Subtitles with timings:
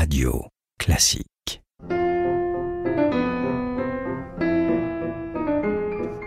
[0.00, 0.46] Radio
[0.78, 1.60] Classique.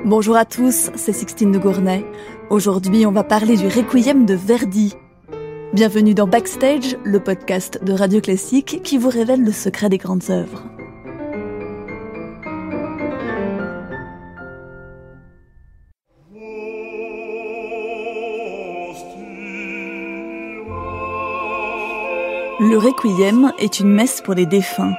[0.06, 2.06] Bonjour à tous, c'est Sixtine de Gournay.
[2.52, 4.94] Aujourd'hui, on va parler du Requiem de Verdi.
[5.74, 10.30] Bienvenue dans Backstage, le podcast de Radio Classique qui vous révèle le secret des grandes
[10.30, 10.64] œuvres.
[22.66, 24.94] Le Requiem est une messe pour les défunts.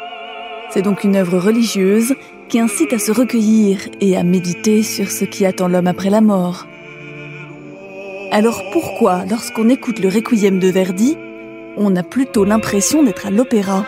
[0.68, 2.14] C'est donc une œuvre religieuse
[2.50, 6.20] qui incite à se recueillir et à méditer sur ce qui attend l'homme après la
[6.20, 6.66] mort.
[8.30, 11.16] Alors pourquoi, lorsqu'on écoute le Requiem de Verdi,
[11.78, 13.86] on a plutôt l'impression d'être à l'opéra?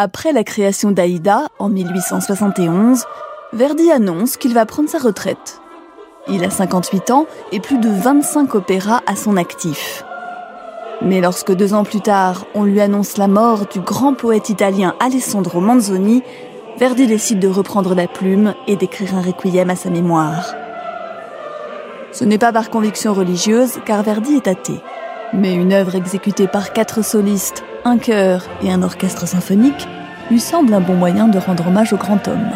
[0.00, 3.04] Après la création d'Aïda en 1871,
[3.52, 5.60] Verdi annonce qu'il va prendre sa retraite.
[6.28, 10.04] Il a 58 ans et plus de 25 opéras à son actif.
[11.02, 14.94] Mais lorsque deux ans plus tard, on lui annonce la mort du grand poète italien
[15.00, 16.22] Alessandro Manzoni,
[16.78, 20.54] Verdi décide de reprendre la plume et d'écrire un requiem à sa mémoire.
[22.12, 24.80] Ce n'est pas par conviction religieuse, car Verdi est athée.
[25.32, 29.88] Mais une œuvre exécutée par quatre solistes, un chœur et un orchestre symphonique
[30.30, 32.50] lui semble un bon moyen de rendre hommage au grand homme.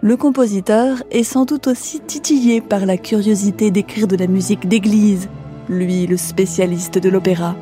[0.00, 5.28] Le compositeur est sans doute aussi titillé par la curiosité d'écrire de la musique d'église,
[5.68, 7.56] lui le spécialiste de l'opéra.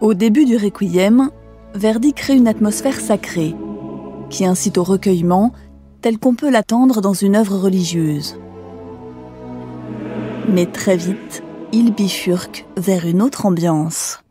[0.00, 1.30] Au début du Requiem,
[1.74, 3.56] Verdi crée une atmosphère sacrée,
[4.30, 5.52] qui incite au recueillement
[6.02, 8.38] tel qu'on peut l'attendre dans une œuvre religieuse.
[10.48, 11.42] Mais très vite,
[11.72, 14.22] il bifurque vers une autre ambiance.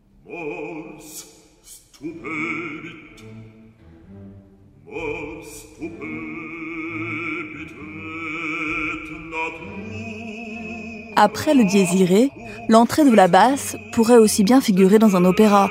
[11.19, 12.29] Après le désiré,
[12.69, 15.67] l'entrée de la basse pourrait aussi bien figurer dans un opéra.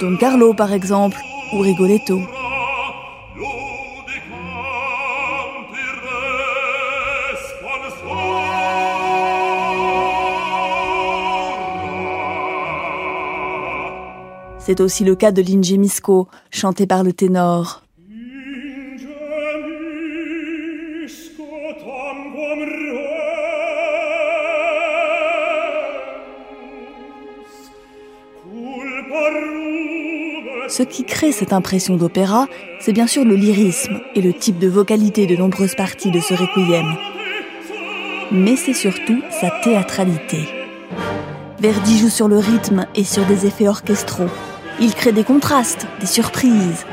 [0.00, 1.18] Don Carlo par exemple,
[1.52, 2.18] ou Rigoletto.
[14.58, 17.81] C'est aussi le cas de l'Ingemisco, chanté par le ténor.
[30.72, 32.46] Ce qui crée cette impression d'opéra,
[32.80, 36.32] c'est bien sûr le lyrisme et le type de vocalité de nombreuses parties de ce
[36.32, 36.96] requiem.
[38.30, 40.48] Mais c'est surtout sa théâtralité.
[41.60, 44.30] Verdi joue sur le rythme et sur des effets orchestraux.
[44.80, 46.86] Il crée des contrastes, des surprises.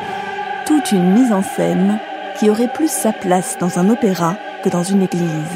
[0.66, 2.02] Toute une mise en scène
[2.38, 5.56] qui aurait plus sa place dans un opéra que dans une église.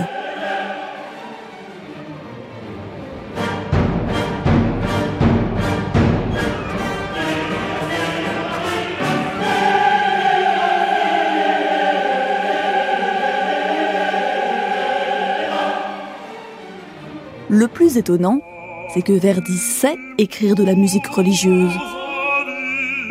[17.55, 18.41] Le plus étonnant,
[18.91, 21.77] c'est que Verdi sait écrire de la musique religieuse.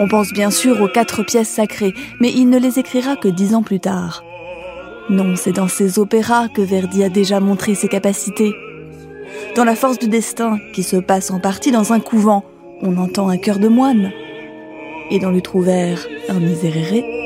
[0.00, 3.54] On pense bien sûr aux quatre pièces sacrées, mais il ne les écrira que dix
[3.54, 4.25] ans plus tard.
[5.08, 8.52] Non, c'est dans ses opéras que Verdi a déjà montré ses capacités.
[9.54, 12.44] Dans La force du destin, qui se passe en partie dans un couvent,
[12.82, 14.11] on entend un chœur de moine.
[15.12, 17.21] Et dans Le Trouvert, un miséréré.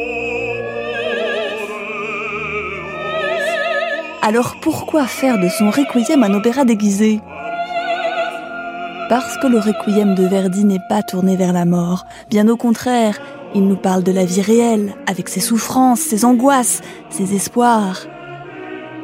[4.29, 7.21] Alors pourquoi faire de son requiem un opéra déguisé?
[9.09, 12.07] Parce que le requiem de Verdi n'est pas tourné vers la mort.
[12.29, 13.21] Bien au contraire,
[13.55, 18.01] il nous parle de la vie réelle, avec ses souffrances, ses angoisses, ses espoirs.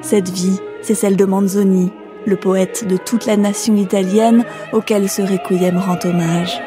[0.01, 1.93] Cette vie, c'est celle de Manzoni,
[2.27, 6.61] le poète de toute la nation italienne auquel ce requiem rend hommage.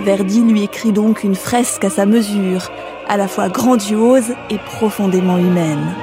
[0.00, 2.70] Verdi lui écrit donc une fresque à sa mesure,
[3.08, 5.94] à la fois grandiose et profondément humaine.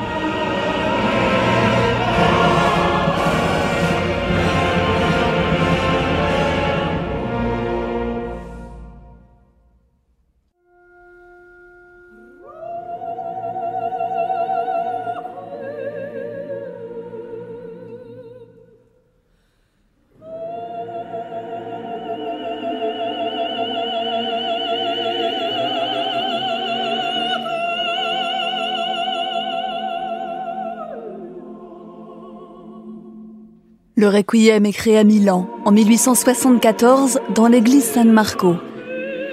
[34.04, 38.58] Le Requiem est créé à Milan en 1874 dans l'église San Marco,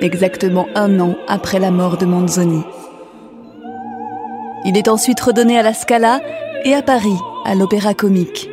[0.01, 2.63] exactement un an après la mort de Manzoni.
[4.65, 6.21] Il est ensuite redonné à la Scala
[6.65, 8.49] et à Paris, à l'Opéra Comique.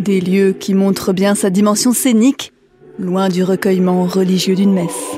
[0.00, 2.52] Des lieux qui montrent bien sa dimension scénique,
[2.98, 5.16] loin du recueillement religieux d'une messe.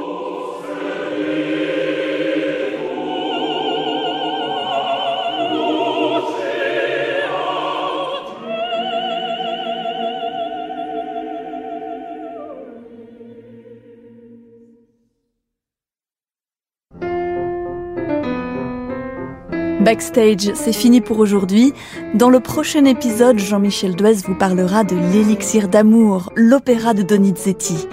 [19.89, 21.73] Backstage, c'est fini pour aujourd'hui.
[22.13, 27.89] Dans le prochain épisode, Jean-Michel Duez vous parlera de l'élixir d'amour, l'opéra de Donizetti.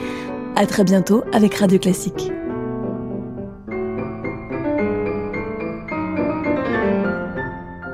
[0.58, 2.34] À très bientôt avec Radio Classique.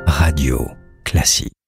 [0.07, 0.65] Radio
[1.03, 1.60] Classique.